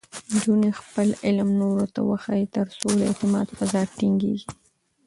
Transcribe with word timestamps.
نجونې 0.31 0.69
خپل 0.79 1.07
علم 1.25 1.49
نورو 1.61 1.85
ته 1.93 1.99
وښيي، 2.09 2.45
ترڅو 2.55 2.87
د 2.97 3.01
اعتماد 3.09 3.47
فضا 3.57 3.81
ټینګېږي. 3.97 4.47